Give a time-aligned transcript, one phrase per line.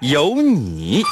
[0.00, 1.02] 有你。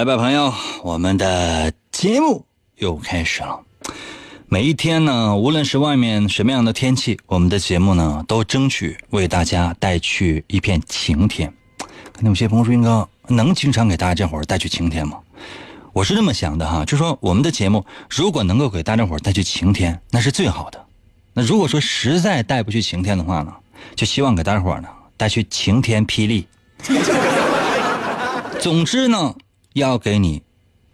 [0.00, 0.50] 来吧，朋友，
[0.82, 2.46] 我们的节目
[2.78, 3.60] 又开始了。
[4.48, 11.52] 每一天呢，无论是外面什么样的天气，我们的节目呢，都争取为大家带去一片晴天。
[12.14, 15.18] 可能有些朋友说，英哥能经常给大家伙带去晴天吗？
[15.92, 20.82] 我是这么想的哈，就说我们的节目如果能够给大家伙带去晴天，那是最好的。
[21.34, 23.52] 那如果说实在带不去晴天的话呢，
[23.94, 26.46] 就希望给大家伙呢带去晴天霹雳。
[28.58, 29.34] 总之呢，
[29.74, 30.42] 要给你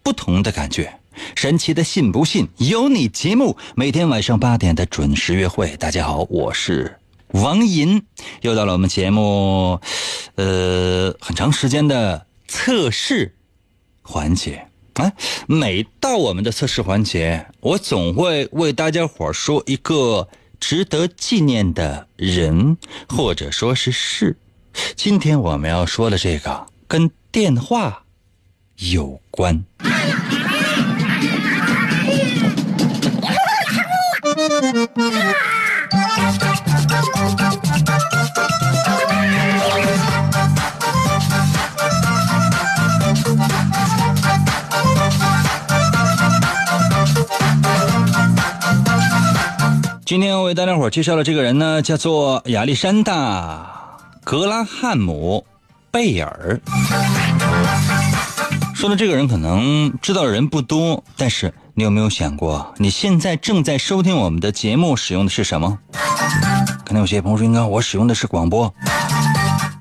[0.02, 1.00] 不同的感觉。
[1.34, 5.76] 神奇的信不信由你节目，每天晚上八点的准时约会。
[5.78, 8.04] 大家好，我是王银，
[8.42, 9.80] 又到了我们节目，
[10.34, 13.34] 呃，很长时间的测试
[14.02, 14.68] 环节。
[14.94, 15.12] 哎，
[15.46, 20.28] 每到我们的测试环节，我总会为大家伙说一个
[20.60, 22.76] 值得纪念的人，
[23.08, 24.36] 或者说是事。
[24.94, 28.04] 今天我们要说的这个跟电话
[28.78, 29.64] 有关。
[50.04, 53.66] 今天我为大家伙介绍的这个人呢，叫做亚历山大·
[54.24, 55.44] 格拉汉姆·
[55.90, 56.60] 贝尔。
[58.76, 65.78] 说的这个人可能知道的人不多，但是你有没有想过，你现在正在收听我们的节目，使用的是什么？
[66.84, 68.72] 可能有些朋友说：“应该我使用的是广播。”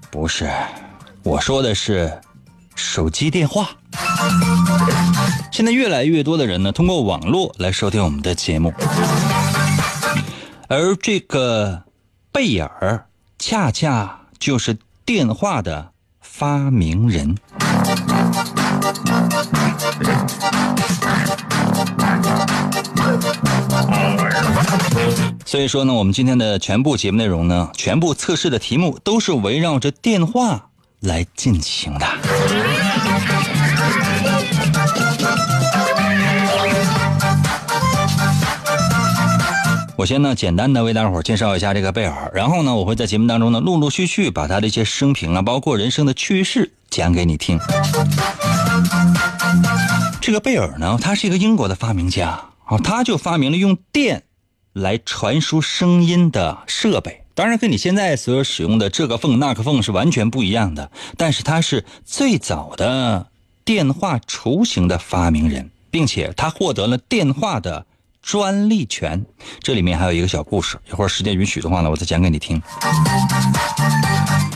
[0.10, 0.50] 不是，
[1.24, 2.22] 我说的是
[2.74, 3.68] 手机电话。
[5.52, 8.74] 现在越来越多的人呢，通过网络来收听我们的节目。
[10.70, 11.84] 而这个
[12.32, 13.06] 贝尔
[13.38, 15.92] 恰恰就是电话的
[16.22, 17.38] 发明人。
[25.46, 30.70] 所以说呢，我们今天的全部节目内容呢，全部测试的题目都是围绕着电话
[31.00, 32.06] 来进行的。
[39.98, 47.58] 我先呢，简单的为大伙介绍一下这个贝尔，然后呢，我会在节目当中呢，陆陆续续把他的一些生平啊，包括人生的趣事讲给你听。
[50.26, 54.24] 这个贝尔呢，他是一个英国的发明家啊，他就发明了用电
[54.74, 63.28] 来传输声音的设备，当然跟你现在所使用的这个缝那个缝是完全不一样的，但是他是最早的
[63.64, 67.86] 电话雏形的发明人，并且他获得了电话的。
[68.24, 69.24] 专利权，
[69.60, 72.60] 这里面还有一个小故事，一会儿时间允许的话呢，我再讲给你听。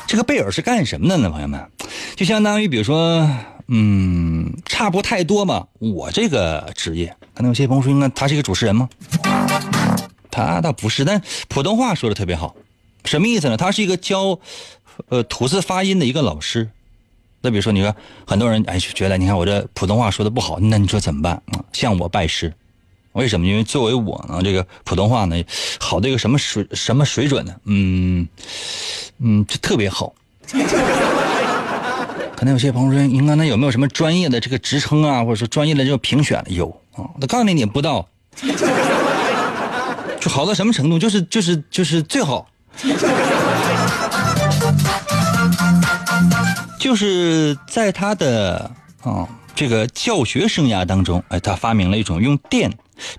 [0.07, 1.29] 这个贝尔是干什么的呢？
[1.29, 1.63] 朋友们，
[2.15, 3.29] 就相当于比如说，
[3.71, 5.67] 嗯，差不太多嘛。
[5.77, 8.89] 我这个职业，可能有些朋友说，应该他是一个主持人吗？
[10.31, 12.55] 他倒不是，但普通话说的特别好。
[13.05, 13.57] 什么意思呢？
[13.57, 14.39] 他是一个教
[15.09, 16.69] 呃吐字发音的一个老师。
[17.41, 17.95] 那比如说，你说
[18.25, 21.63] 很多人哎觉得，你看我这普通话说的不好，那你说怎么办啊？
[21.71, 22.53] 向我拜师。
[23.13, 23.47] 为什么？
[23.47, 25.43] 因为作为我呢，这个普通话呢，
[25.79, 27.55] 好的一个什么水什么水准呢？
[27.65, 28.27] 嗯
[29.19, 30.13] 嗯，就特别好。
[32.39, 36.41] 可能有些朋友说，您刚才有没有什么专业的这个职称啊，或者说专业的这个评选？
[36.47, 38.07] 有啊，我告诉你，你不知道，
[40.21, 40.97] 就好到什么程度？
[40.97, 42.47] 就是就是就是最好，
[46.79, 48.71] 就是在他的
[49.03, 52.71] 啊这个教学生涯当中，哎，他发明了一种用电。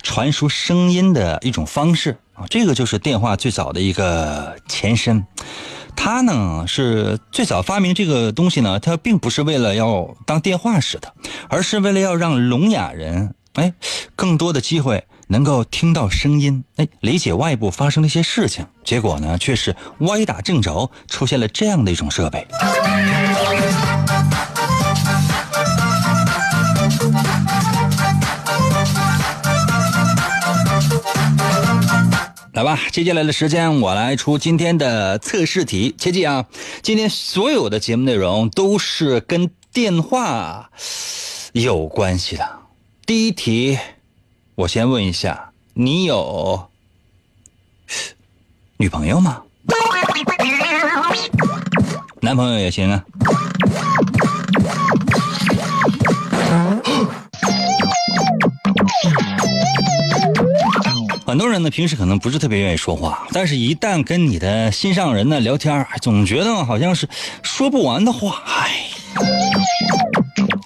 [0.02, 5.26] 传输声音的一种方式啊，这个就是电话最早的一个前身。
[6.02, 11.12] 他呢是最早发明这个东西呢，他并不是为了要当电话使的，
[11.50, 13.75] 而是为了要让聋哑人哎
[14.17, 18.67] 更多的机会能够听到声音，哎理解外部发生的一些事情。
[18.82, 22.47] 结果呢却是歪打正着，出现了这样的一种设备。
[32.60, 35.94] 来吧，接下来的时间我来出今天的测试题。
[35.96, 36.44] 切记啊，
[36.82, 40.70] 今天所有的节目内容都是跟电话
[41.52, 42.46] 有关系的。
[43.06, 43.78] 第一题，
[44.56, 46.68] 我先问一下，你有
[48.76, 49.40] 女朋友吗？
[52.20, 53.02] 男朋友也行啊。
[61.30, 67.08] 很多人呢，平时可能不是特别愿意说话，但是一旦跟你的心上人呢聊天，总觉得好像是
[67.40, 68.86] 说不完的话，哎，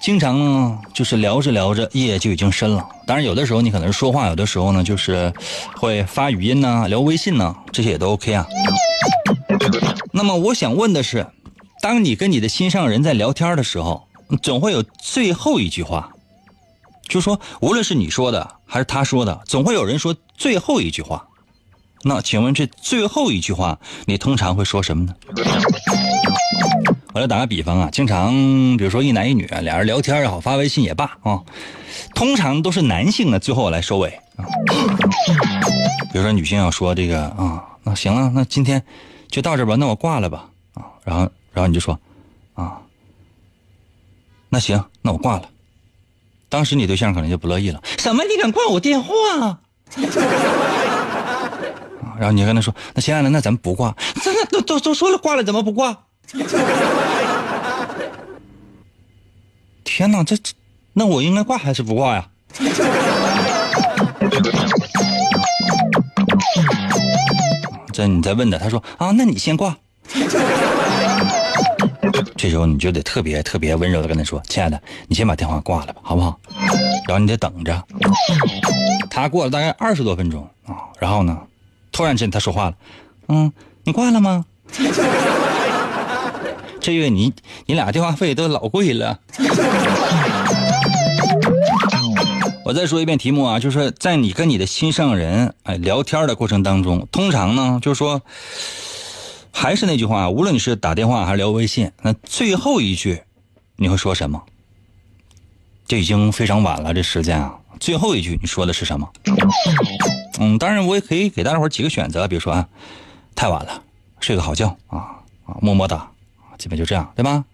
[0.01, 2.83] 经常呢就是聊着聊着夜就已经深了。
[3.05, 5.31] 当然，有的时候你可能说话，有的时候呢就是
[5.77, 8.47] 会发语音呐、聊微信呐，这些也都 OK 啊。
[10.11, 11.27] 那么我想问的是，
[11.79, 14.07] 当你跟你的心上人在聊天的时候，
[14.41, 16.09] 总会有最后一句话。
[17.07, 21.27] 就说，无论是你说的还是他说的，总会有人说最后一句话。
[22.07, 25.15] 那请问这最后一句话，你通常会说什么呢？
[27.13, 28.31] 我来打个比方啊，经常
[28.77, 31.41] 比如说一男一女，俩人聊天也好，发微信也罢啊，
[32.13, 34.45] 通常都是男性呢最后来收尾啊。
[36.11, 38.83] 比如说女性要说这个啊，那行了，那今天
[39.29, 40.85] 就到这吧，那我挂了吧啊。
[41.03, 41.99] 然后然后你就说
[42.53, 42.79] 啊，
[44.49, 45.49] 那行，那我挂了。
[46.49, 48.23] 当时你对象可能就不乐意了，什么？
[48.23, 49.59] 你敢挂我电话？
[52.17, 53.93] 然后你跟他说：“那亲爱的，那咱们不挂。”
[54.23, 55.97] 这都都都说了挂了，怎么不挂？
[59.83, 60.53] 天哪，这这，
[60.93, 62.27] 那我应该挂还是不挂呀？
[67.91, 69.77] 这你再问他，他说：“啊，那你先挂。”
[72.35, 76.39] 这时候你就得特别特别温柔的跟他说：“亲爱的，你先把电话挂了吧，好不好？”
[77.07, 77.83] 然后你得等着。
[79.09, 81.37] 他过了大概二十多分钟啊，然后呢，
[81.91, 82.75] 突然间他说话了
[83.29, 83.51] ：“嗯，
[83.83, 84.45] 你挂了吗？
[86.81, 87.33] 这月你
[87.65, 89.19] 你俩电话费都老贵了。”
[92.65, 98.21] 我再说一遍题目啊，就是在你跟你的心上人哎聊天的过程当中，通常呢就是说。
[99.57, 103.23] 还是那句话，无论你是打电话还是聊微信，那最后一句
[103.77, 104.43] 你会说什么？
[105.87, 109.09] 这已经非常晚了，这时间啊，最后一句你说的是什么？
[110.39, 112.67] 嗯，当然我也可以给大家伙几个选择，比如说啊，
[113.33, 113.81] 太晚了，
[114.19, 116.11] 睡个好觉啊啊，么么哒，
[116.57, 117.45] 基本就这样，对吧？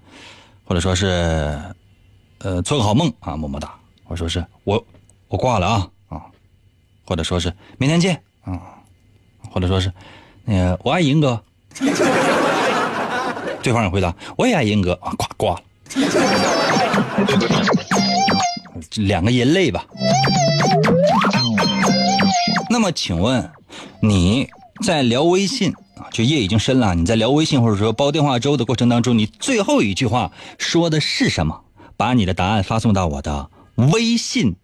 [0.66, 1.62] 或者说是
[2.40, 4.84] 呃，做个好梦啊，么么哒，或者说是我
[5.28, 6.26] 我挂了啊啊，
[7.06, 8.60] 或者说是明天见啊，
[9.52, 9.94] 或者说是
[10.44, 11.42] 那个我爱银哥。
[13.62, 15.62] 对方也回答：“我也爱银哥啊，挂挂了，
[18.96, 19.86] 两个人类吧。”
[22.70, 23.50] 那么，请问
[24.02, 24.48] 你
[24.84, 31.62] 在聊微信啊，就夜已经深了，你在聊微信或者说煲电话粥的过程当中，你最后一句话说的是什么？
[31.98, 34.56] 把你的答案发送到我的微信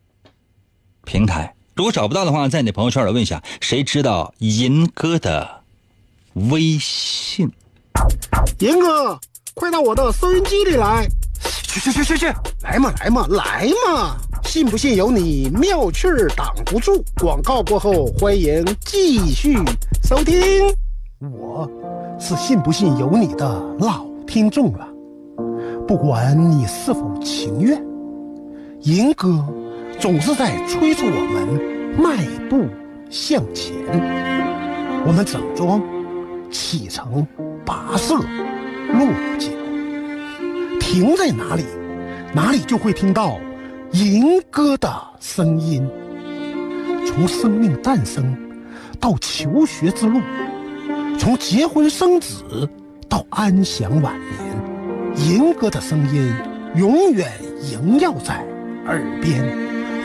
[1.05, 1.53] 平台。
[1.75, 5.56] 如果找不到的话，在你的朋友圈里问一下，谁知道银哥的？
[6.51, 7.51] 微信，
[8.59, 9.19] 严哥，
[9.55, 11.07] 快到我的收音机里来！
[11.63, 12.25] 去去去去去，
[12.61, 14.15] 来嘛来嘛来嘛！
[14.43, 17.03] 信不信由你，妙趣儿挡不住。
[17.19, 19.57] 广告过后，欢迎继续
[20.03, 20.35] 收听。
[21.19, 21.67] 我
[22.19, 24.87] 是信不信由你的老听众了，
[25.87, 27.83] 不管你是否情愿，
[28.81, 29.43] 银哥
[29.99, 32.67] 总是在催促我们迈步
[33.09, 33.73] 向前。
[35.03, 35.81] 我们整装。
[36.49, 37.25] 启程，
[37.65, 39.47] 跋涉，落脚，
[40.79, 41.63] 停在哪里，
[42.33, 43.39] 哪里就会听到
[43.91, 44.89] 吟歌的
[45.19, 45.87] 声音。
[47.05, 48.35] 从生命诞生
[48.99, 50.19] 到求学之路，
[51.17, 52.69] 从结婚生子
[53.09, 56.33] 到安享晚年，吟歌的声音
[56.75, 57.31] 永远
[57.71, 58.45] 萦绕在
[58.85, 59.43] 耳边，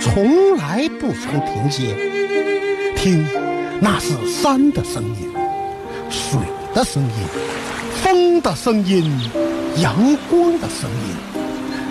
[0.01, 1.95] 从来不曾停歇。
[2.97, 3.27] 听，
[3.81, 5.32] 那是山的声音。
[6.13, 6.39] 水
[6.75, 7.11] 的声音，
[8.03, 9.11] 风的声音，
[9.79, 9.95] 阳
[10.29, 11.43] 光的声音，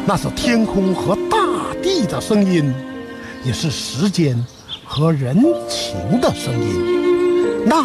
[0.06, 1.38] 那是天空和大
[1.82, 2.72] 地的声音，
[3.44, 4.38] 也是时间
[4.86, 5.36] 和人
[5.68, 7.84] 情的声音，那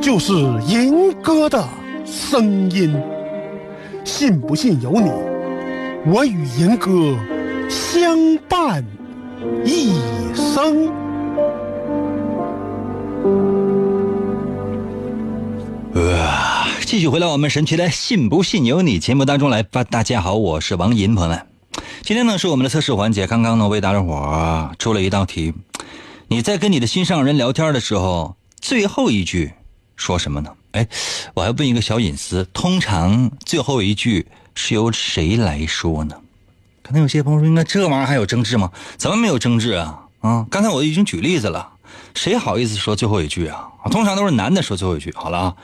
[0.00, 0.32] 就是
[0.66, 1.64] 银哥的
[2.04, 2.92] 声音。
[4.04, 5.08] 信不信由你，
[6.12, 6.90] 我与银哥
[7.68, 8.84] 相伴
[9.64, 9.92] 一
[10.34, 11.09] 生。
[16.90, 19.84] 继续回到我们神奇的“信不信由你”节目当中来吧。
[19.84, 21.46] 大家好，我是王银，朋友们，
[22.02, 23.28] 今天呢是我们的测试环节。
[23.28, 25.54] 刚刚呢为大家伙出了一道题，
[26.26, 29.52] 你在跟你的心上人聊天的时候，最后一句
[29.94, 30.52] 说什么呢？
[30.72, 30.88] 哎，
[31.34, 36.16] 我还问一个小隐私，通常最后一句是由谁来说呢？
[36.82, 38.68] 可能有些朋友说，应该这玩意儿还有争执吗？
[38.96, 40.06] 怎么没有争执啊？
[40.22, 41.74] 啊，刚才我已经举例子了。
[42.14, 43.68] 谁好意思说最后一句啊？
[43.90, 45.12] 通常都是男的说最后一句。
[45.14, 45.56] 好了啊，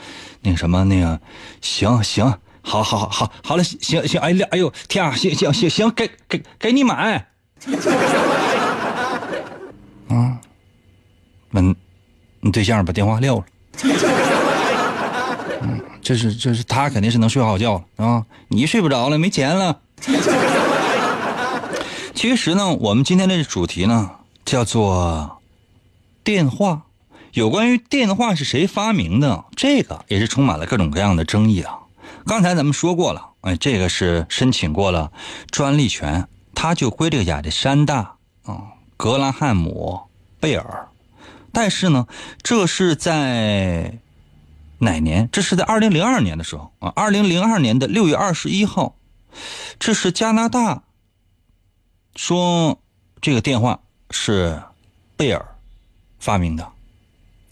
[0.49, 1.21] 那什么，那个
[1.61, 2.25] 行行，
[2.63, 7.27] 好好好好好了，行行，哎呀，哎呦天啊，行行行行，给给给你买。
[10.09, 10.39] 啊，
[11.51, 11.75] 问
[12.39, 13.45] 你对象把电话撂了。
[15.63, 19.81] 嗯，这是这是他肯定是能睡好觉了啊，你睡不着了，没钱了。
[22.15, 24.13] 其实呢，我们今天的主题呢
[24.45, 25.33] 叫做。
[26.25, 26.86] 电话，
[27.37, 31.81] 有关于电话是谁发明的，这个也是充满了各种各样的争议啊。
[32.25, 35.13] 刚才咱们说过了，哎，这个是申请过了
[35.51, 40.01] 专利权，它就归这个亚历山大啊，格拉汉姆
[40.41, 40.89] 贝尔。
[41.53, 42.07] 但是呢，
[42.43, 43.99] 这是在
[44.79, 45.29] 哪年？
[45.31, 48.97] 这是在二零零二年的时候啊，二零零二年的六月二十一号，
[49.79, 50.85] 这是加拿大
[52.15, 52.79] 说
[53.21, 54.63] 这个电话是
[55.19, 55.47] 贝尔。
[56.19, 56.73] 发明的，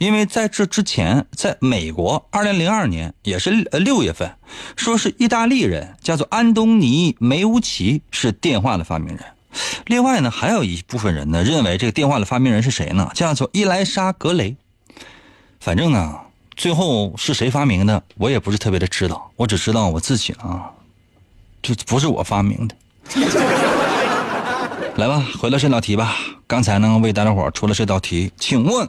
[0.04, 4.30] 因为在这之前，在美国，二零零二年也是呃六月份，
[4.76, 9.24] 说是意大利人叫做安东尼梅乌奇是电话的发明人。
[9.86, 13.10] 另外呢，还有一部分人呢认为这个电话的发明人是谁呢？
[13.14, 14.54] 叫做伊莱莎格雷。
[15.58, 16.20] 反正呢，
[16.54, 19.30] 最后是谁发明的，我也不是特别的知道。
[19.36, 20.70] 我只知道我自己啊，
[21.62, 22.76] 这不是我发明的。
[24.96, 26.14] 来吧，回到这道题吧。
[26.46, 28.86] 刚才呢，为大家伙出了这道题，请问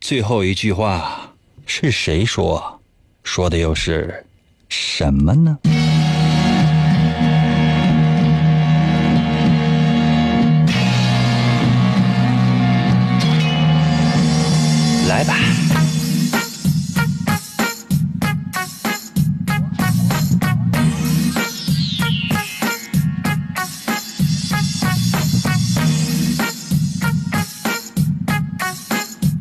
[0.00, 1.34] 最后一句话
[1.66, 2.80] 是谁说？
[3.24, 4.24] 说的又是
[4.68, 5.58] 什么呢？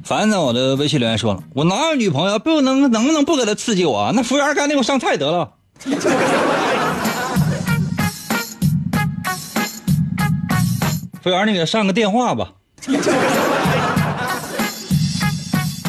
[0.08, 2.40] 凡在我的微信留言说了：“我哪有女朋友？
[2.40, 4.10] 不能能不能不给他刺激我？
[4.16, 5.52] 那服务员赶紧给我上菜得了。
[11.22, 12.54] 服务员，你给他上个电话吧。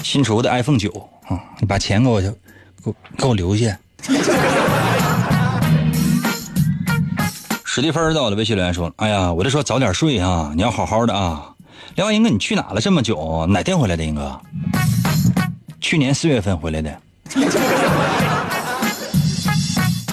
[0.03, 0.91] 新出的 iPhone 九
[1.29, 2.29] 啊，你把钱给我，给
[2.83, 3.79] 我给我留下。
[7.65, 11.53] 史蒂芬在我的微信留言说：“哎呀，我就说早点睡啊，你要好好的啊。”
[11.95, 13.47] 另外，英哥，你去哪了这么久？
[13.49, 14.41] 哪天回来的，英哥？
[15.81, 17.01] 去年四月份回来的。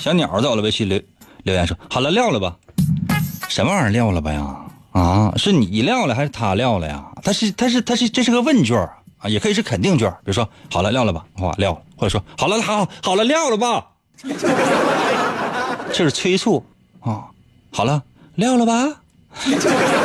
[0.01, 1.01] 小鸟在我的微信留
[1.43, 2.55] 留言说：“好了，撂了吧。”
[3.49, 4.55] 什么玩意儿撂了吧呀？
[4.91, 7.03] 啊，是你撂了还是他撂了呀？
[7.23, 8.77] 他是他是他是这是个问卷
[9.17, 10.09] 啊，也可以是肯定卷。
[10.23, 13.87] 比如说，好了，撂了吧，哇撂了，或者说，好了，好好了，撂了吧。
[15.91, 16.63] 这是催促
[16.99, 17.25] 啊。
[17.71, 18.03] 好了，
[18.35, 19.01] 撂了吧。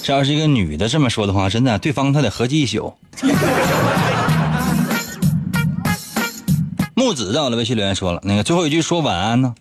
[0.02, 2.94] 这要是一个女的这么说的话，真的，对方他得合计一宿。
[6.94, 9.54] 木子在我的微信留言说了，那个最后一句说晚安呢，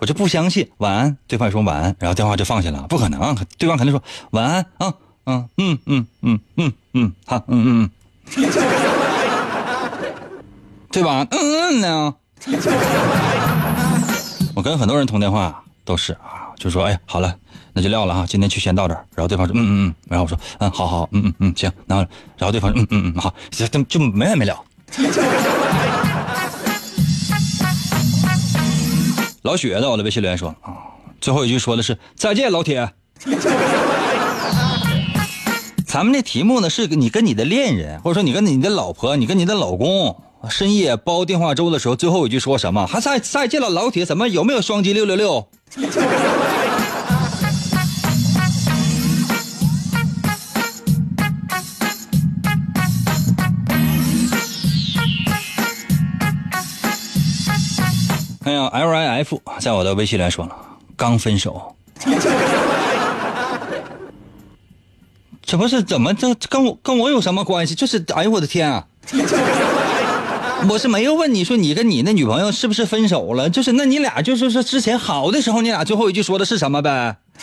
[0.00, 4.94] 我就不相信晚安，对方说晚安，然后电话就放下了，不可能，对方肯定说晚安啊，
[5.26, 7.90] 嗯嗯嗯嗯嗯嗯，好，嗯嗯
[8.36, 8.42] 嗯，
[10.92, 11.26] 对吧？
[11.30, 12.14] 嗯嗯呢，
[14.54, 17.34] 我跟很多人通电话都是啊，就说哎呀，好了。
[17.76, 19.04] 那就撂了哈，今天就先到这儿。
[19.14, 21.70] 然后对方说，嗯嗯嗯，然后我说，嗯，好好，嗯嗯嗯，行。
[21.86, 22.06] 然后，
[22.38, 24.58] 然后对方说，嗯嗯嗯，好，就就没完没了。
[29.42, 30.72] 老雪在我的微信留言说啊，
[31.20, 32.90] 最后一句说的是再见，老铁。
[35.86, 40.16] 咱们这题目呢，是你跟你的恋人，或者说你跟你的老婆，你跟你的老公
[40.48, 42.86] 深夜煲电话粥的时候，最后一句说什么？
[42.86, 44.06] 还再再见了，老铁？
[44.06, 45.46] 怎么有没有双击六六六？
[58.46, 60.54] 哎呀，L I F 在我的微信里说了，
[60.96, 61.74] 刚分手，
[65.42, 67.74] 这不是怎么这跟我跟我有什么关系？
[67.74, 68.86] 就是哎呦我的天啊！
[70.68, 73.50] 我是没有问你说你跟你那女朋友是不是分手了？
[73.50, 77.16] 就是那你俩就是说之前好的时候，你俩最后一句说的是什么呗？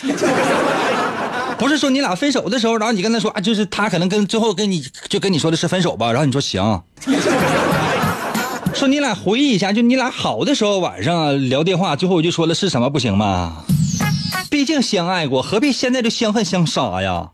[1.58, 6.82] 不是说你俩分手的时候，然后你跟他说啊，就是他可能跟最后跟你就跟你说的是分手吧，然后你说行。
[8.74, 13.64] 说你俩回忆一下，就你俩好的时候晚上聊电话，最后我就说了是什么不行吗？
[14.50, 17.30] 毕竟相爱过，何必现在就相恨相杀呀？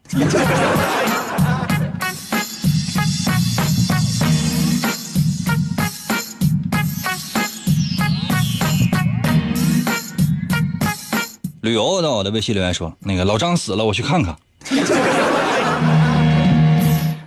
[11.63, 14.37] 旅游的，我的微信留言说，那个老张死了，我去看看。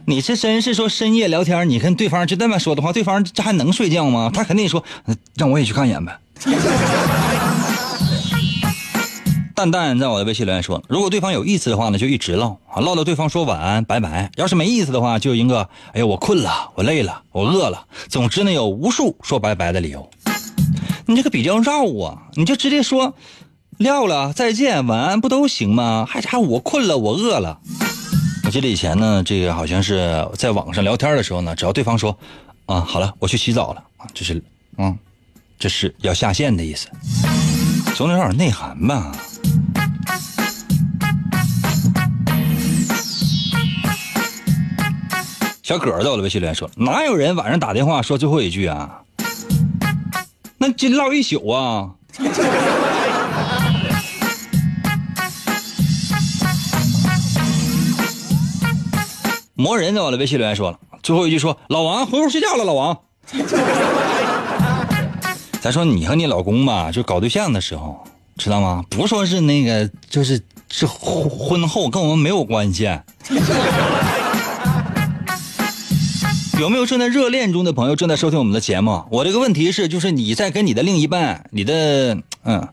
[0.05, 4.29] 你这真是说深夜聊天，你跟对方就那么说的话，对方这还能睡觉吗？
[4.36, 4.83] 他肯定说，
[5.36, 6.19] 让我也去看一眼呗。
[9.55, 17.86] 蛋蛋在我的微信留言说，如果对方有意思的话呢，就一直唠啊，唠到对方说晚安拜拜；要是没意思的话，就应个哎呀我困了，我累了，我饿了。
[18.10, 20.10] 总之呢，有无数说拜拜的理由。
[21.05, 23.13] 你这个比较绕啊，你就直接说。
[23.77, 26.05] 撂了，再见，晚安，不都行吗？
[26.07, 27.60] 还还我困了，我饿了。
[28.53, 32.15] 记得以前呢，这个好像是在网上聊天的时候呢，只要对方说，
[32.67, 33.83] 啊，好了，我去洗澡了，
[34.13, 34.39] 这是，
[34.77, 34.95] 嗯，
[35.57, 36.88] 这是要下线的意思，
[37.95, 39.12] 总得有点内涵吧。
[45.63, 49.01] 小葛在我的微信留言说，哪有人晚上打电话说最后一句啊？
[50.60, 51.89] 那就唠一宿啊。
[59.55, 62.98] 魔人在我的微信留言说了最后一句说老王回屋睡觉了老王，
[65.62, 68.03] 咱说你和你老公吧，就搞对象的时候，
[68.38, 68.83] 知道吗？
[68.89, 72.89] 不说是那个，就是是婚后跟我们没有关系。
[76.60, 79.04] 有没有正在热恋中的朋友正在收听我们的节目？
[79.12, 82.67] 我这个问题是，就是你在跟你的另一半，你的嗯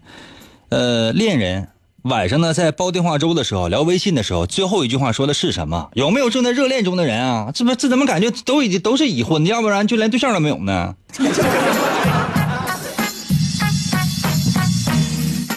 [0.71, 1.69] 呃恋人。
[2.05, 5.91] 晚上呢，在煲电话粥的时候，聊微信的时候，最后一句话说的是什么？
[5.95, 7.51] 有没有正在热恋中的人啊？
[7.55, 9.45] 这不，这怎么感觉都已经都是已婚？
[9.45, 10.95] 要不然就连对象都没有呢？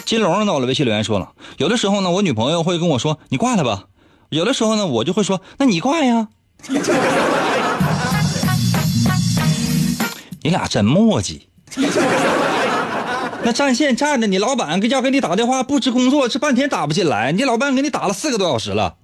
[0.04, 3.84] 金龙在我的微信留言说了，有的时候呢，我女朋友会跟我说：“你挂了吧。”
[4.28, 6.28] 有的时候呢，我就会说：“那你挂呀。”
[10.42, 11.40] 你俩真磨叽。
[13.44, 18.94] 那占线占着，你老板要给你打电话布置工作，这半天打不进来，你老板给你打了四个多小时了。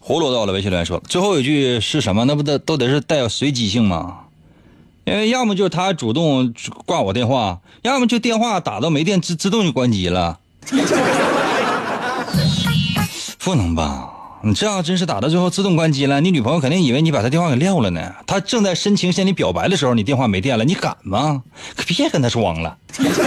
[0.00, 2.24] 葫芦到了，微信留言说最后一句是什么？
[2.24, 4.20] 那不得都得是带有随机性吗？
[5.04, 6.54] 因为要么就是他主动
[6.86, 10.38] 挂我电话，要么就电话打到没电自自动就关机了。
[13.38, 14.14] 不能吧？
[14.40, 18.14] 你这样真是打到最后自动关机了，你女朋友肯定以为你把她电话给撂了呢。
[18.26, 21.42] 她正在深情向你表白的时候，你电话没电了，你敢吗？
[21.76, 22.78] 可别跟她装了。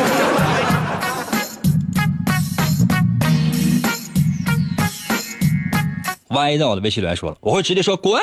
[6.29, 8.21] 歪在我的微信里来说了，我会直接说滚。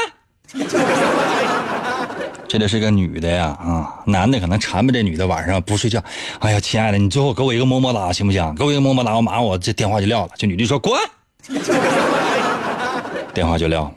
[2.48, 6.02] 这就是个女的呀，啊，男的可能缠着这女的晚上不睡觉。
[6.38, 8.54] 哎呀，亲爱的，你最后给我一个么么哒行不行？
[8.54, 10.32] 给我一个么么哒，我马上我这电话就撂了。
[10.38, 10.98] 这女的说滚。
[13.34, 13.92] 电话就撂，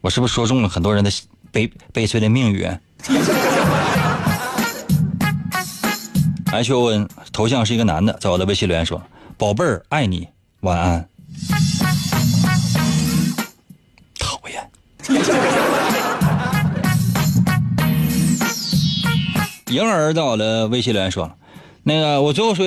[0.00, 1.10] 我是不是说中了很多人的
[1.52, 2.66] 悲悲催的命运
[6.52, 9.00] ？H O N 头像是一个男的，在我的微信留言说
[9.38, 10.28] ：“宝贝儿，爱你，
[10.60, 11.08] 晚安。”
[14.18, 14.70] 讨厌。
[19.68, 21.30] 婴儿在我的微信留言说
[21.84, 22.66] ：“那个，我最后说。”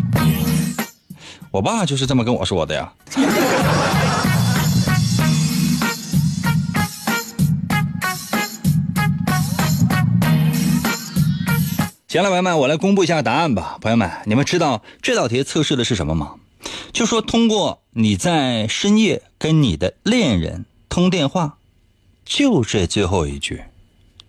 [1.57, 2.93] 我爸就是这么跟我说的呀。
[12.07, 13.79] 行了，朋友们，我来公布一下答案吧。
[13.81, 16.35] 朋友们，你们知道这道题测试的是什么吗？
[16.93, 21.57] 就说通过你在深夜跟你的恋人通电话，
[22.23, 23.63] 就这最后一句，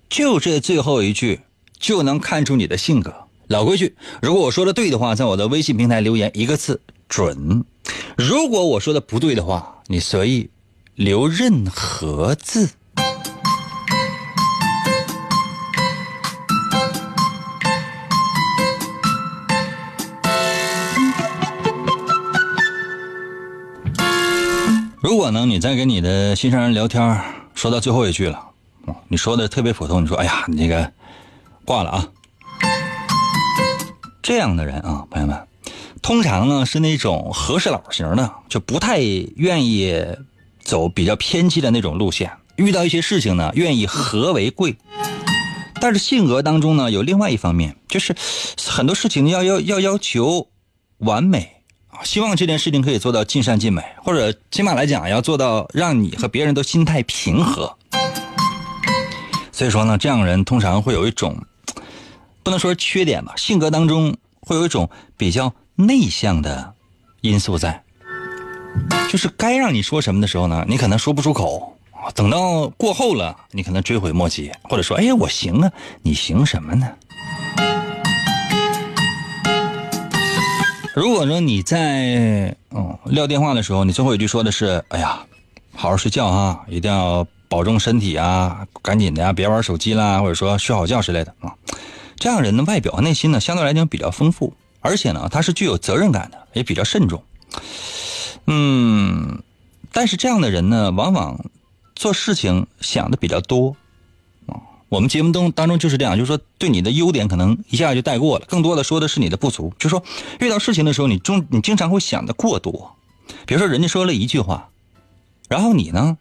[0.09, 1.43] 就这最后一句，
[1.79, 3.15] 就能看出你的性格。
[3.49, 6.81] 老规矩，如果我说的对的话，在我的微信平台留言一个字。
[7.09, 7.65] 准，
[8.17, 10.51] 如果我说的不对的话，你随意
[10.95, 12.69] 留任何字。
[25.01, 27.19] 如果呢，你在跟你的心上人聊天，
[27.55, 28.39] 说到最后一句了，
[29.09, 30.93] 你说的特别普通，你说哎呀，你这个
[31.65, 32.07] 挂了啊。
[34.21, 35.48] 这样的人啊，朋友们，
[36.09, 39.95] 通常呢是那种和事佬型的，就不太愿意
[40.59, 42.33] 走比较偏激的那种路线。
[42.57, 44.75] 遇到一些事情呢，愿意和为贵。
[45.83, 48.17] 但是性格当中呢，有另外一方面，就是
[48.67, 50.49] 很多事情要要要要求
[50.97, 51.57] 完美
[51.91, 57.77] 啊，希望这件事情可以做到尽善尽美，或者起码来讲要做到让你和别人都心态平和。
[59.53, 61.37] 所以说呢，这样人通常会有一种
[62.43, 66.75] 不能说缺点吧，性格当中会有一种比较内向的
[67.21, 67.81] 因素在，
[69.09, 71.73] 就是该让你说什么的时候呢，你可能说不出口。
[72.17, 75.71] 等到过后了，你可能追悔莫及，或者说，哎呀，我行啊，
[76.03, 76.89] 你行什么呢？
[80.97, 85.21] 如果说你在嗯撂电话的时候，你最后一句说的是，哎呀，
[85.77, 91.55] 好好睡觉啊，一定要保重身体啊，赶紧的呀，别玩手机啦，或者说睡好觉之类的啊。
[92.17, 97.23] 这样人的外表和内心呢，相对来讲比较丰富，而且呢，他是具有责任感的，也比较慎重。
[98.47, 99.43] 嗯，
[99.93, 101.45] 但是这样的人呢，往往
[101.95, 103.77] 做事情想的比较多，
[104.47, 104.57] 啊，
[104.89, 109.73] 我们节目中当中就是这样，就是说对你的优点可能一下就带过了，更多的说的是你的不足。
[109.79, 110.03] 就是说
[110.41, 112.97] 遇到事情的时候，你中你经常会想的过多，
[113.47, 114.71] 比如说人家说了一句话，
[115.49, 116.17] 然后你呢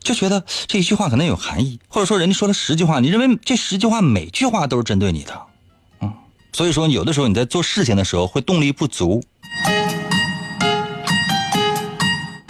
[0.00, 5.40] 就觉得这一句话可能有含义，或者说人家说了十句话，你认为这十句话每句话都是针对你的，
[6.52, 9.22] 所以说有的时候你在做事情的时候会动力不足。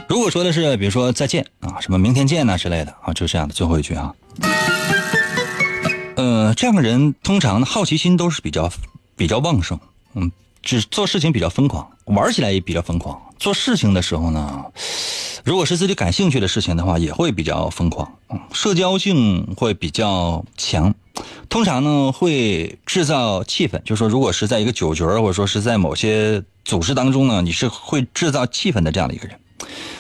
[0.09, 4.13] 如果说的是，比如说再见啊，什么明天见呐之类的啊，就这样的最后一句啊。
[6.17, 8.71] 呃，这样的人通常呢好奇心都是比较
[9.17, 9.79] 比较旺盛，
[10.15, 10.31] 嗯，
[10.63, 13.21] 只做事情比较疯狂，玩起来也比较疯狂。
[13.39, 14.65] 做事情的时候呢，
[15.45, 18.13] 如果是自己感兴趣的事情的话，也会比较疯狂，
[18.53, 20.95] 社交性会比较强。
[21.49, 29.39] 通常呢会制造气氛，就是说，如果是在一个酒局或者说是在某些组织当中呢，你是会制造气氛的这样的一个人。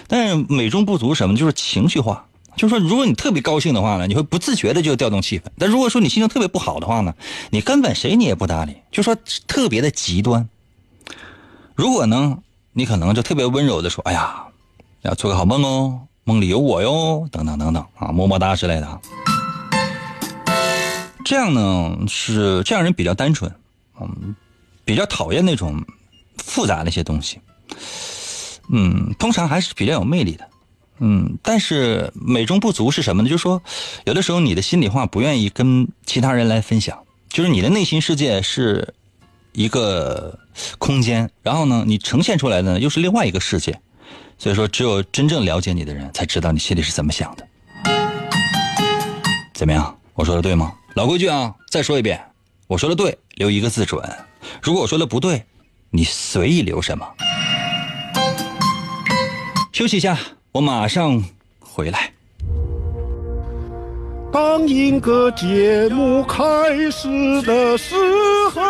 [0.08, 1.36] 但是美中不足什么？
[1.36, 2.26] 就是情绪化。
[2.54, 7.14] 就是说，如果你特别高兴的话呢，你会不自觉的就调动气氛；但如果说你心情特别不好的话呢，
[7.48, 8.76] 你根本谁你也不搭理。
[8.90, 10.46] 就说特别的极端。
[11.74, 12.38] 如果呢，
[12.74, 14.44] 你可能就特别温柔的说：“哎呀，
[15.00, 19.00] 要做个好梦哦，梦里有我哟，等等等等啊，么么哒之类的。”
[21.24, 23.52] 这样呢是这样人比较单纯，
[24.00, 24.34] 嗯，
[24.84, 25.84] 比较讨厌那种
[26.36, 27.40] 复杂的一些东西。
[28.70, 30.48] 嗯，通常还是比较有魅力的，
[30.98, 33.28] 嗯，但是美中不足是什么呢？
[33.28, 33.62] 就是说，
[34.04, 38.94] 有的时候你的心里话不愿意跟其他人来分享，就是你的内心世界是
[39.52, 40.38] 一个
[40.78, 43.80] 空间，然后呢，你呈现出来的又是另外一个世界，
[44.38, 47.46] 所以说，只有真正了解你的人才知道你心里是怎么想的。
[49.52, 49.98] 怎么样？
[50.14, 50.72] 我说的对吗？
[50.94, 52.20] 老规矩啊，再说一遍，
[52.66, 53.98] 我说的对，留一个字准；
[54.62, 55.42] 如果我说的不对，
[55.88, 57.06] 你随意留什么。
[59.72, 60.18] 休息一下，
[60.52, 61.24] 我马上
[61.60, 62.12] 回来。
[64.30, 66.40] 当一个节目开
[66.90, 67.94] 始的时
[68.54, 68.60] 候，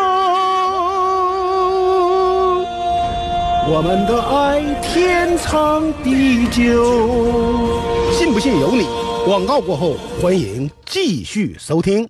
[3.69, 7.83] 我们的爱天长地久。
[8.13, 9.12] 信不信由你。
[9.25, 12.05] 广告过后，欢迎继续收听。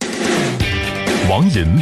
[1.29, 1.79] 王银，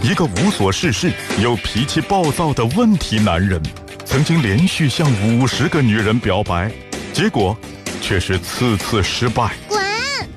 [0.00, 1.12] 一个无所事事
[1.42, 3.60] 又脾气暴躁的问题男人。
[4.04, 6.70] 曾经连续向五十个女人表白，
[7.12, 7.56] 结果
[8.00, 9.50] 却是次次失败。
[9.66, 9.80] 滚！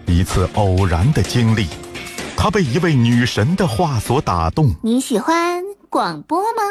[0.08, 1.67] 一次偶然的经历，
[2.36, 4.73] 他被一位女神的话所打动。
[4.82, 6.63] 你喜欢广播吗？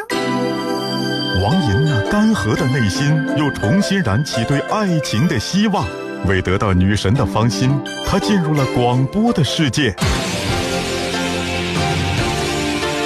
[1.41, 3.07] 王莹那干涸的内心
[3.37, 5.87] 又重新燃起对爱情的希望。
[6.25, 7.71] 为得到女神的芳心，
[8.05, 9.95] 他进入了广播的世界。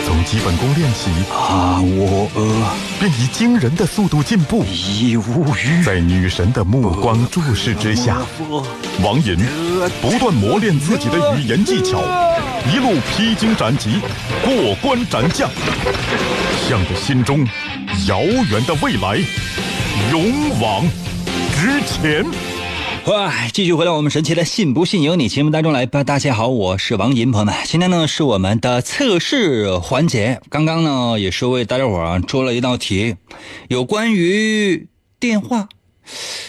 [0.06, 4.64] 从基本功练习啊，我呃，便以惊人的速度进步。
[4.66, 5.84] 已无语。
[5.84, 8.18] 在女神的目光注视之下，
[9.04, 9.38] 王寅
[10.02, 12.02] 不断磨练自己的语言技巧，
[12.74, 14.00] 一路披荆斩棘，
[14.44, 15.50] 过关斩将，
[16.68, 17.46] 向着心中
[18.08, 19.20] 遥远的未来
[20.12, 20.84] 勇往
[21.56, 22.26] 直前。
[23.08, 26.04] 哇，继续回来，我们神奇的“信不信由你”节目当中来吧。
[26.04, 30.40] 大家好，我是王银，朋友们，今天呢是我们的测试环节。
[30.50, 33.16] 刚刚呢也是为大家伙啊出了一道题，
[33.70, 34.88] 有关于
[35.20, 35.68] 电话。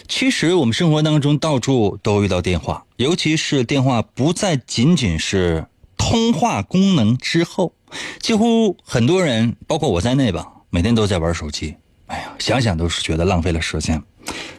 [0.06, 7.72] 其实我们生活当中到处都遇到电话，尤其是电话不再仅仅是通话功能之后，
[8.20, 11.76] 几乎很多人，包括我在内吧，每天都在玩手机。
[12.12, 14.02] 哎呀，想想都是觉得浪费了时间，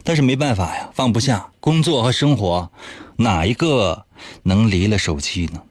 [0.04, 2.72] 但是没办法呀，放不下工作和生活，
[3.18, 4.06] 哪一个
[4.42, 5.62] 能离了手机呢？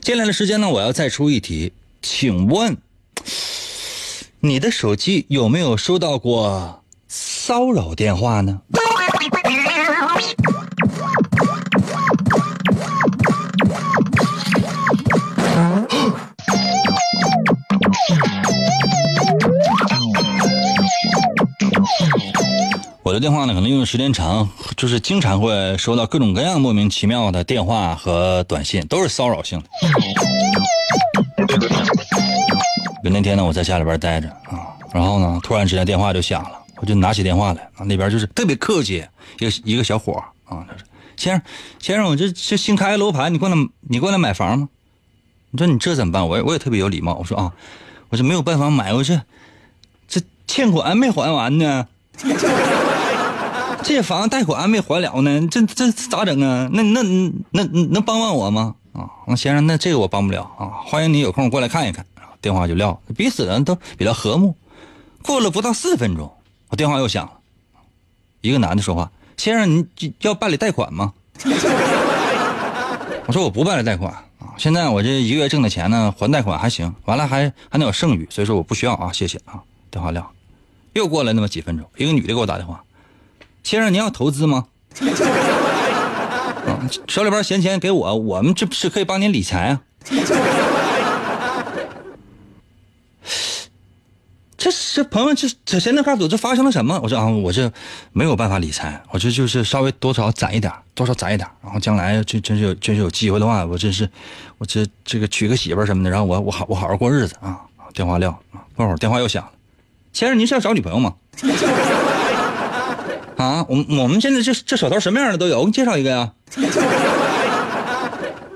[0.00, 2.76] 接下来的时间呢，我要再出一题，请问
[4.38, 8.60] 你的手机有没有收到过骚扰电话呢？
[23.06, 29.68] 我的电话呢，可能用的时间长，就是经常会收到各种各样莫名其妙的电话和短信，都是骚扰性的。
[33.04, 39.06] 就那天呢，我在家里边待着啊，然后呢，突然之间电话就响了，我就拿起电话来啊，那边就是特别客气，
[39.38, 40.14] 一个一个小伙
[40.44, 40.84] 啊，他说
[41.16, 41.42] ：“先生，
[41.78, 44.68] 先生，我这这新开的楼盘，你过来你过来买房吗？”
[45.52, 46.26] 你说你这怎么办？
[46.26, 47.52] 我也我也特别有礼貌，我说啊，
[48.08, 49.22] 我这没有办法买，我这
[50.08, 51.86] 这欠款没还完呢。
[53.86, 56.68] 这房贷款还没还了呢，这这咋整啊？
[56.72, 57.02] 那那
[57.52, 58.74] 那能帮帮我吗？
[58.92, 60.82] 啊，那先生，那这个我帮不了啊。
[60.84, 62.04] 欢迎你有空过来看一看。
[62.40, 64.56] 电话就撂了，彼此人都比较和睦。
[65.22, 66.32] 过了不到四分钟，
[66.68, 67.32] 我电话又响了，
[68.40, 71.12] 一个男的说话：“先生，你要办理贷款吗？”
[73.26, 80.28] 我说：“我不办理贷款啊，现在我这一个月挣的钱呢，还贷款还行，完了还还能有剩余，所以说我不需要啊，谢谢啊。”电话撂，
[80.92, 82.82] 又过了那么几分钟，一个女的给我打电话。
[83.66, 84.66] 先生，您要投资吗？
[85.00, 89.82] 啊， 手里边闲钱给我，我们这不是可以帮您理财啊？
[94.56, 97.00] 这这朋友，这这谁能告诉我这发生了什么？
[97.02, 97.68] 我说啊，我这
[98.12, 104.08] 没有办法理财，我这就是稍微多少攒一点，多少攒一点，然后将来这真是有真是有机会的话，我真是
[104.58, 107.62] 我这这个娶个媳妇什么的，然后我我好我好好过日子啊。
[107.92, 109.50] 电话撂啊，过会儿电话又响了，
[110.12, 111.16] 先生，您是要找女朋友吗？
[113.36, 116.32] 啊，我我们现在这这手头什么样的都有，我给你介绍一个呀。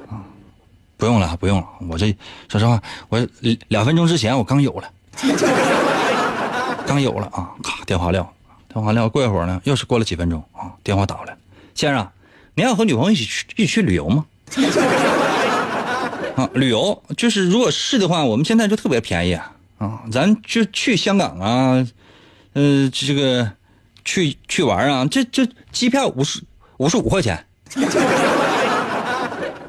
[0.09, 0.25] 啊，
[0.97, 2.17] 不用了，不用了，我这
[2.49, 3.27] 说实话，我
[3.69, 4.91] 两分钟之前我刚有了，
[6.87, 7.51] 刚有了啊！
[7.63, 8.27] 咔，电话撂，
[8.73, 9.07] 电话撂。
[9.09, 11.37] 过一会儿呢，又是过了几分钟啊，电话打过来，
[11.75, 12.09] 先生，
[12.55, 14.25] 您要和女朋友一起去一起去旅游吗？
[16.37, 19.35] 啊，旅游就是如果是的话，我们现在就特别便宜
[19.77, 21.87] 啊，咱就去香港啊，
[22.55, 23.53] 呃，这个。
[24.11, 25.07] 去去玩啊！
[25.09, 26.43] 这这机票五十
[26.79, 27.47] 五十五块钱。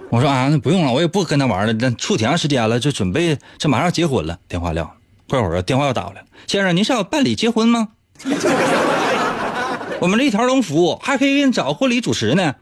[0.09, 1.73] 我说啊，那不用了，我也不跟他玩了。
[1.73, 4.39] 那处挺长时间了，就准备这马上结婚了。
[4.47, 4.91] 电话撂，
[5.29, 6.27] 过会儿电话又打过来了。
[6.47, 7.89] 先生，您是要办理结婚吗？
[9.99, 12.55] 我们这一条龙服务，还可以给你找婚礼主持呢。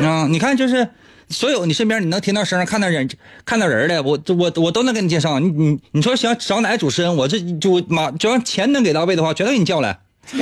[0.00, 0.88] 啊，你看就是。
[1.32, 3.08] 所有你身边你能听到声、看到人、
[3.44, 5.40] 看到人的，我我我都能给你介绍。
[5.40, 9.98] 你你你说想找哪个主持人，我这就马只要钱能给到位的话，全都给你叫来。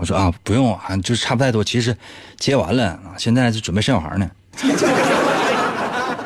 [0.00, 1.64] 我说啊，不用啊，就差不太多。
[1.64, 1.96] 其实
[2.38, 4.30] 接完了，现在就准备生小孩呢。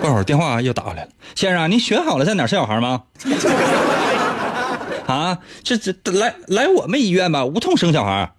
[0.01, 3.03] 过会儿电话又打过来了，先生，您选好了在哪生小孩吗？
[5.07, 8.33] 啊，这这来来我们医院吧，无痛生小孩。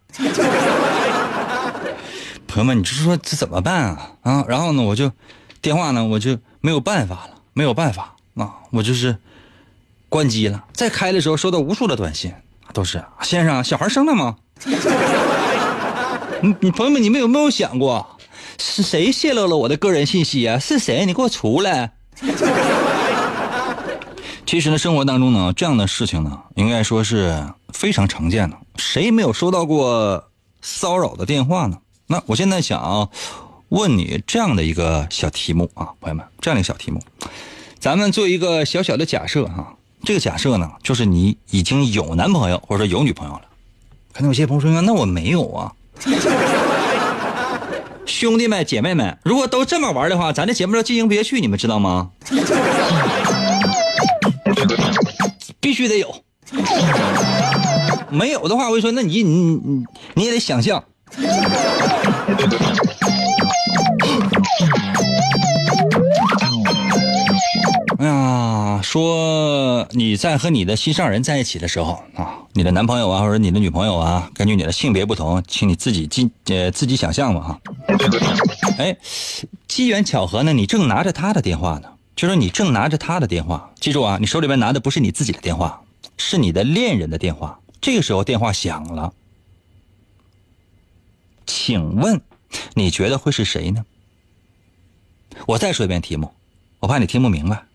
[2.49, 4.11] 朋友们，你就说这怎么办啊？
[4.23, 5.11] 啊，然后呢，我就
[5.61, 9.15] 电话呢，我就没有办法了，没有办法啊，我就是
[10.09, 10.65] 关机了。
[10.73, 12.33] 再开的时候，收到无数的短信，
[12.73, 14.35] 都是先生，小孩生了吗？
[16.41, 18.17] 你你朋友们，你们有没有想过，
[18.57, 20.57] 是谁泄露了我的个人信息啊？
[20.57, 21.05] 是谁？
[21.05, 21.91] 你给我出来！
[24.47, 28.57] 其实呢，生活当中呢，这样的事情呢，应该说是非常常见的。
[28.77, 30.31] 谁没有收到过
[30.63, 31.77] 骚扰的电话呢？
[32.11, 33.07] 那我现在想
[33.69, 36.99] 问你这样的一个小题目啊，朋友们，这样的一个小题目，
[37.79, 39.75] 咱们做一个小小的假设哈。
[40.03, 43.41] 这个假设呢，就是你已经有男朋友或者说有女朋友了。
[44.11, 45.71] 可能有些朋友说，那我没有啊。
[48.07, 52.09] 兄弟们姐妹们，如果都这么玩的话，咱这节目要进行不下去，你们知道吗？
[55.61, 56.23] 必须得有。
[58.09, 60.83] 没有的话，我就说，那你你你你也得想象。
[67.97, 77.59] 哎呀，说你在和你的心上人在一起的时候啊，你的男朋友啊，或者你的女朋友啊，根据你的性别不同，请你自己进呃自己想象吧哈。
[78.77, 78.95] 哎，
[79.67, 85.81] 机缘巧合呢，你正拿着他的电话呢，就说你正拿着他的电话，记住啊，你手里边拿的不是你自己的电话，
[86.17, 87.59] 是你的恋人的电话。
[87.81, 89.11] 这个时候电话响了。
[91.49, 92.21] 请问，
[92.75, 93.83] 你觉得会是谁呢？
[95.47, 96.31] 我再说一遍题目，
[96.79, 97.65] 我怕你听不明白。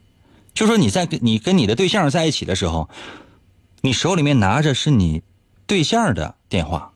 [0.55, 2.89] 就说你在跟你跟你的对象在一起的时候，
[3.81, 5.25] 你手里面拿着是你
[5.67, 6.93] 对象的电话，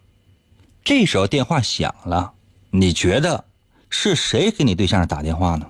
[0.84, 2.32] 这时候电话响了，
[2.70, 3.44] 你觉得
[3.90, 5.68] 是谁给你对象打电话呢？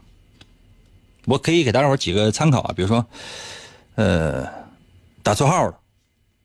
[1.24, 3.06] 我可以给大伙几个参考啊，比如说，
[3.94, 4.46] 呃，
[5.22, 5.80] 打错号了，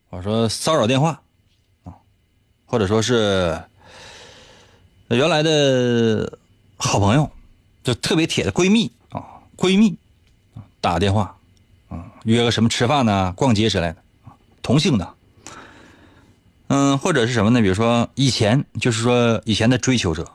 [0.10, 1.22] 我说骚扰电话
[1.84, 1.94] 啊，
[2.66, 3.62] 或者说是
[5.16, 6.38] 原来的
[6.78, 7.30] 好朋友，
[7.84, 9.24] 就特别铁的闺蜜啊，
[9.56, 9.96] 闺蜜
[10.82, 11.36] 打个电话
[11.90, 13.98] 啊，约个什么吃饭呢、逛街之类的，
[14.62, 15.14] 同性的，
[16.68, 17.62] 嗯，或者是什么呢？
[17.62, 20.30] 比如说以前就是说以前的追求者，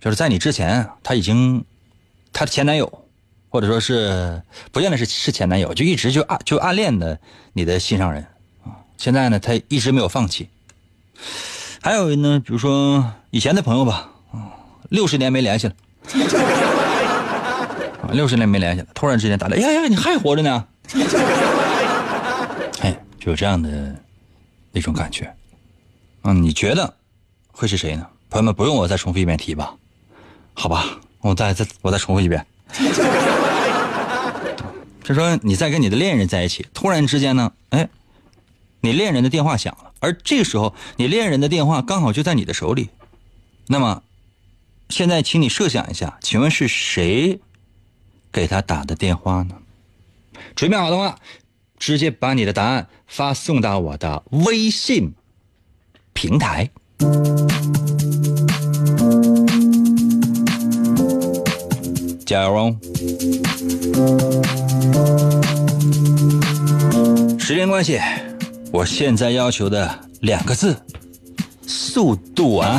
[0.00, 1.64] 就是在你之前他已经
[2.32, 2.98] 他的前男友。
[3.52, 7.20] 或者说是不见得是是前男友，就一直就暗就暗恋的
[7.52, 8.26] 你的心上人
[8.64, 8.80] 啊。
[8.96, 10.48] 现在呢，他一直没有放弃。
[11.82, 14.10] 还有呢，比如说以前的朋友吧，
[14.90, 15.74] 六十年没联系了，
[18.02, 20.66] 啊，六十年没联系了，突然之间打来，呀呀，你还活着呢？
[22.80, 23.94] 哎，就有这样的
[24.72, 25.32] 那种感觉。
[26.24, 26.94] 嗯，你觉得
[27.50, 28.06] 会是谁呢？
[28.30, 29.74] 朋友们，不用我再重复一遍题吧？
[30.54, 30.84] 好吧，
[31.20, 32.46] 我再再我再重复一遍。
[35.02, 37.88] 就说你在跟你的恋人在一起，突然之间呢，哎，
[38.80, 42.90] 你恋人的电话响了，而这个时候你恋人的电话刚好就在你的手里，
[43.66, 44.02] 那么，
[44.92, 47.40] 现在请你设想一下，请问是谁
[48.30, 49.56] 给他打的电话呢？
[50.54, 51.18] 准备好的话，
[51.78, 55.14] 直接把你的答案发送到我的微信
[56.12, 56.70] 平台。
[62.26, 62.76] 加油哦！
[67.38, 67.98] 时间关系，
[68.70, 70.76] 我现在要求的两个字：
[71.66, 72.78] 速度啊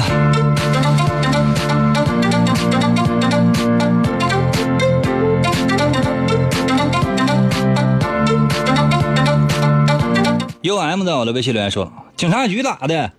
[10.64, 13.12] ！U M 在我的微信留言说：“警察局咋的。”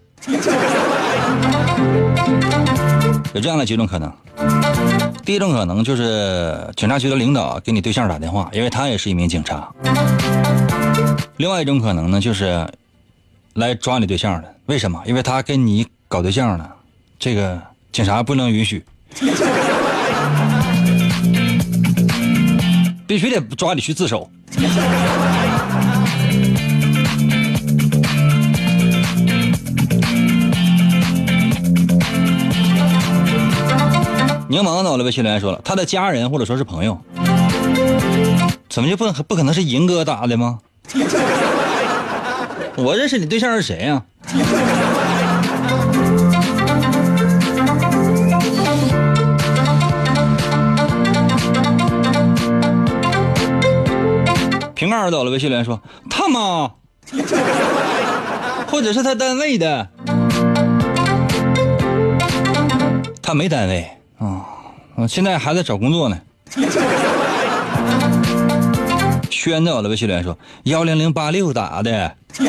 [3.35, 4.11] 有这样的几种可能。
[5.24, 9.68] 第一种可能就是警察局的领导给你对象打电话，因为他也是一名警察。
[11.37, 12.66] 另外一种可能呢，就是
[13.54, 14.54] 来抓你对象的。
[14.66, 15.02] 为什么？
[15.04, 16.66] 因为他跟你搞对象呢，
[17.18, 17.61] 这个
[17.92, 18.83] 警察不能允许，
[23.07, 24.30] 必须得抓你去自首。
[34.48, 36.98] 柠檬在我的微信留言说了，他的家人或者说是朋友，
[38.68, 40.59] 怎么就不能不可能是银哥打的吗？
[42.76, 44.02] 我认识你对象是谁呀？
[54.74, 55.80] 瓶盖倒了微信留言说
[56.11, 56.70] 他妈，
[58.70, 59.88] 或者是他单位的，
[63.22, 63.88] 他没单位。
[64.18, 64.44] 啊，
[65.09, 66.18] 现在还在找工作呢。
[69.31, 72.16] 宣到了微信留言说幺零零八六打的。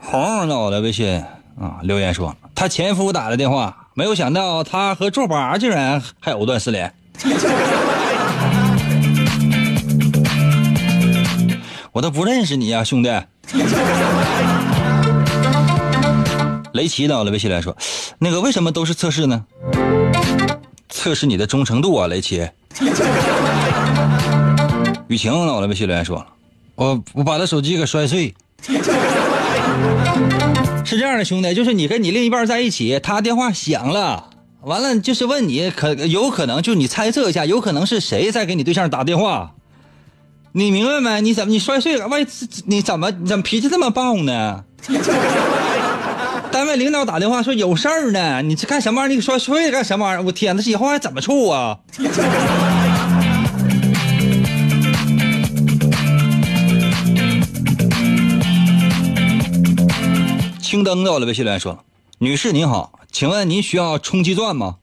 [0.00, 1.24] 红到了微信
[1.58, 6.92] 啊留言说他前夫打的电话，没有想到他和卓巴竟然还藕断丝连。
[11.94, 13.08] 我都不认识你呀，兄弟。
[16.74, 17.76] 雷奇到了微信来说
[18.18, 19.44] ：“那个为什么都是测试呢？
[20.88, 22.48] 测试你的忠诚度啊，雷奇。
[25.06, 26.26] ”雨晴到了微信留言说
[26.74, 28.34] ：“我我把他手机给摔碎。
[30.84, 34.30] ”是这样的，兄弟，就是你跟你另一半在一起，他电话响了，
[34.62, 39.52] 完了就是问你，可有可能就你猜测一下，有可能是谁在给你对象打电话。
[40.56, 41.20] 你明白没？
[41.20, 42.06] 你怎么你摔碎了？
[42.06, 42.26] 万一
[42.66, 44.62] 你怎么你怎么脾气这么暴呢？
[46.52, 49.16] 单位领导打电话说有事儿呢，你这干什么玩意儿？
[49.16, 50.22] 你摔碎了干什么玩意儿？
[50.22, 51.78] 我天，那以后还怎么处啊？
[60.62, 61.84] 青灯到了，微信留言说
[62.18, 64.76] ：“女士您好，请问您需要充气钻吗？”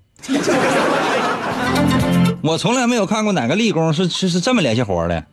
[2.44, 5.24] 我从来没有看过哪个立功是是是这么联系活的。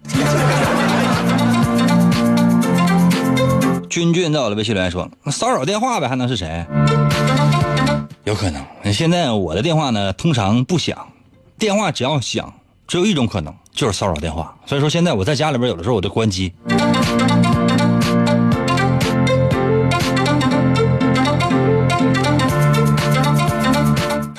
[3.89, 6.67] 君君在我的微信留言说：“骚扰电话呗，还能是谁？
[8.25, 8.63] 有可能。
[8.93, 11.09] 现在我的电话呢，通常不响，
[11.59, 12.53] 电话只要响，
[12.87, 14.55] 只有一种可能，就是骚扰电话。
[14.67, 16.53] 所以说现在我在家里边，有的时候我都关机。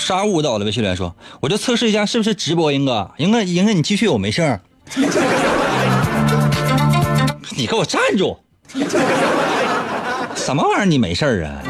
[0.10, 4.60] 沙悟到了，微信留言说：“我就测试一下是不是直播，英哥，英哥，英哥你继续，我没事儿。
[7.56, 8.36] 你给我站住！
[10.36, 10.86] 什么玩意儿？
[10.86, 11.62] 你没事儿啊？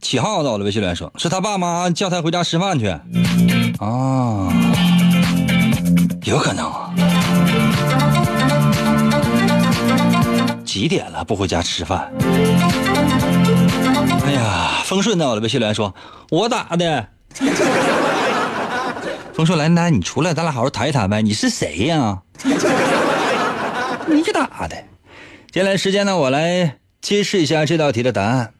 [0.00, 2.88] 起号到了，微信留言说：是他爸妈叫他回家吃饭去。
[3.78, 4.50] 啊，
[6.24, 6.64] 有可能。
[10.76, 12.12] 几点了不回家吃饭？
[14.26, 15.94] 哎呀，丰顺到了，微信留言说：
[16.28, 17.08] 我打的。
[19.32, 21.22] 丰顺来，来，你出来，咱俩好好谈一谈呗。
[21.22, 22.20] 你是谁呀？
[24.06, 24.76] 你打的。
[25.50, 28.52] 接下来时间呢，我来揭示一下这道题的答案。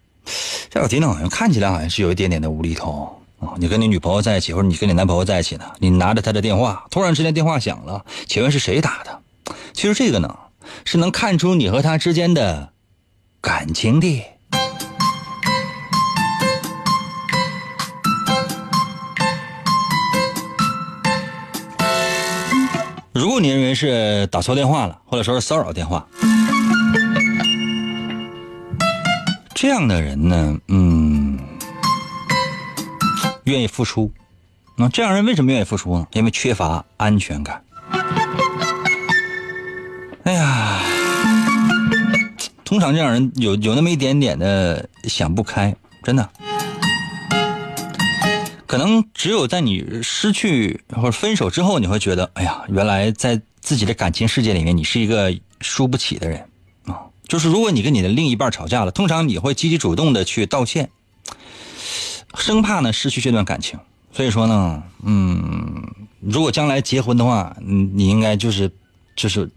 [0.70, 3.52] 这道题呢，好像看起来好像是有一点点的无厘头啊。
[3.58, 9.20] 你跟你女朋友在一起，或者你跟你男朋友在一起呢，你拿着他的电话，突然之间电话响了，请问是谁打的？
[9.74, 10.34] 其实这个呢，
[10.84, 12.72] 是能看出你和他之间的
[13.40, 14.24] 感情的。
[23.12, 26.06] 如果你认为是打错电话了，或者说是骚扰电话，
[29.54, 31.38] 这样的人呢，嗯，
[33.44, 34.12] 愿意付出。
[34.76, 36.06] 那这样人为什么愿意付出呢？
[36.12, 37.64] 因为缺乏安全感。
[42.66, 46.28] 通常这样人有有那么一点点的想不开，真的。
[48.66, 56.40] 可能只有在你失去或者分手之后，你会觉得，哎呀，原来在自己的感情世界里面，你是一个输不起的人
[56.86, 57.06] 啊。
[57.28, 60.90] 就是如果你跟你的另一半吵架了，通常你会积极主动的去道歉，
[62.34, 63.78] 生怕呢失去这段感情。
[64.12, 65.88] 所以说呢，嗯，
[66.18, 68.68] 如果将来结婚的话，你，你应该就是
[69.14, 69.48] 就是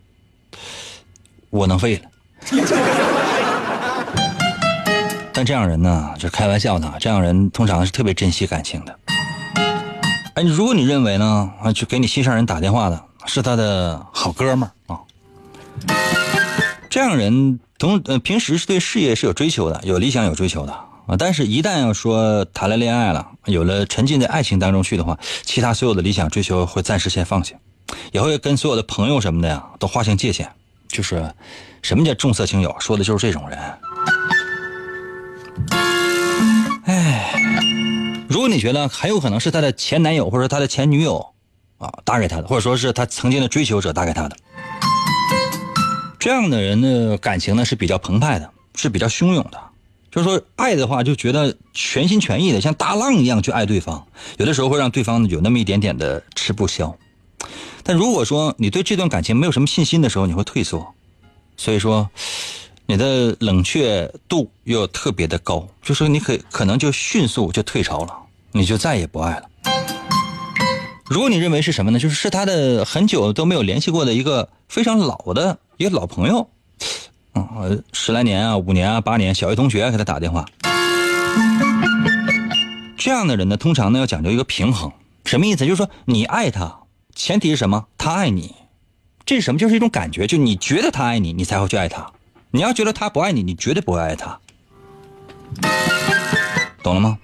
[1.49, 2.03] 我能废了。
[5.31, 8.99] 但这样人呢，就开玩笑的，这样人通常是特别珍惜感情的。
[10.35, 14.99] 哎，如果你认为呢，啊，就给你心上人打电话的是他的好哥们儿啊，
[16.89, 20.73] 这样人同呃平时是对事业是有追求的，有理想有追求的
[21.07, 27.55] 啊，但是一旦要说谈了恋爱了，有了沉浸在爱情当中去的话，其他所有的理想追求会暂时先放下，
[28.11, 30.49] 也会跟所有的朋友什么的呀都划清界限，
[30.89, 31.33] 就是
[31.81, 33.59] 什么叫重色轻友，说的就是这种人。
[36.85, 37.33] 哎，
[38.27, 41.33] 如果你觉得很有可能是他的前男友或者他的前女友
[41.77, 44.35] 啊打给他的，或者说是他曾经的追求者打给他的，
[46.19, 49.59] 这样的人的感情呢是比较澎湃的，是比较汹涌的。
[50.11, 54.07] 就是说爱的话，就觉得全心全意的，像大浪一样去爱对方，
[54.37, 56.97] 有的时候会让对方有那么一点点的吃不消。
[57.83, 60.95] 但如果说你对这段感情没有什么信心的时候，你会退缩。
[61.59, 62.09] 所以说。
[62.91, 68.17] 你的冷却度又特别的高，就说你可可能就迅速就退潮了，
[68.51, 69.43] 你就再也不爱了。
[71.05, 71.99] 如果你认为是什么呢？
[71.99, 76.49] 就是是他的很久都没有联系过的一个非常老的一个老朋友，
[77.35, 80.43] 嗯，十来年啊，五年啊，八年，小学同学给他打电话。
[82.97, 84.91] 这样的人呢，通常呢要讲究一个平衡，
[85.25, 85.63] 什么意思？
[85.63, 86.79] 就是说你爱他，
[87.13, 87.85] 前提是什么？
[87.99, 88.55] 他爱你，
[89.29, 89.59] 这是什么？
[89.59, 92.11] 就是一种感觉，就你觉得他爱你，你才会去爱他。
[92.49, 94.39] 你要觉得他不爱你，你绝对不会爱他，
[96.81, 97.19] 懂了吗？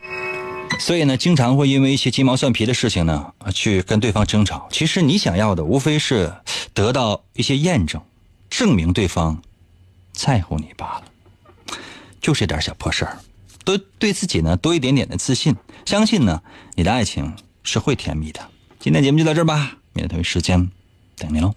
[0.80, 4.68] 所以呢，经常会因为一些鸡毛蒜皮的事情呢，去跟对方争吵。
[4.70, 6.32] 其实你想要的无非是
[6.76, 8.00] 得到一些验证，
[8.52, 9.42] 证明对方
[10.14, 11.06] 在乎你罢了。
[12.22, 13.18] 就这点小破事儿，
[13.64, 16.44] 多对自己呢多一点点的自信，相信呢
[16.76, 17.34] 你的爱情
[17.64, 18.48] 是会甜蜜的。
[18.80, 20.70] 今天节目就到这儿吧，明天同一时间
[21.16, 21.54] terminó.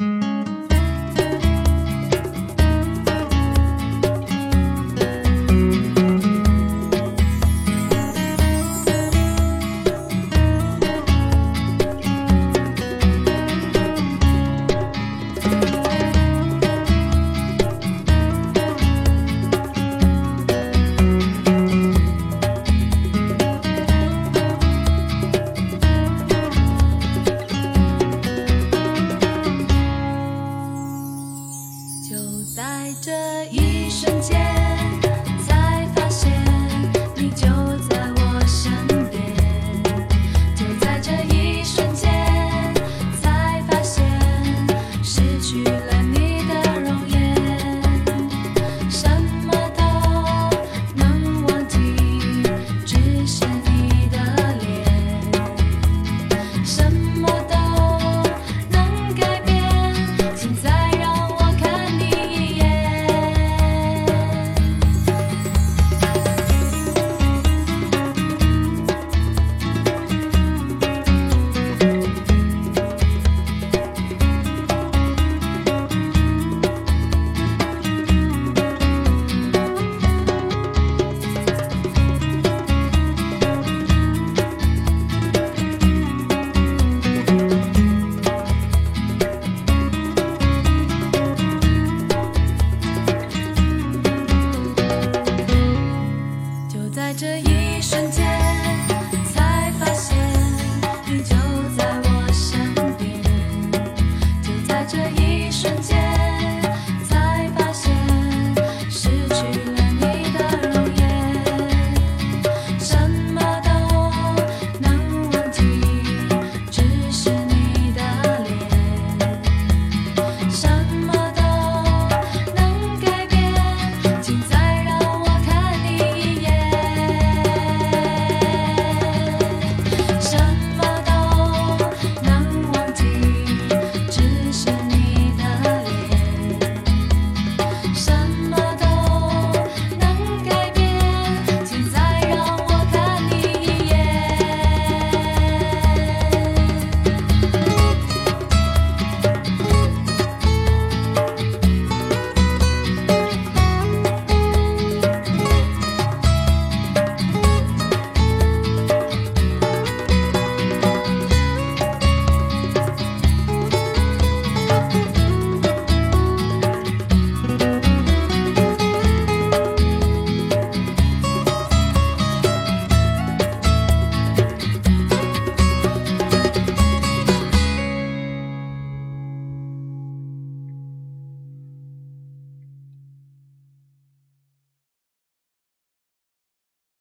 [33.99, 34.48] 瞬间